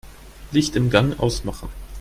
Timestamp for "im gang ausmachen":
0.75-1.69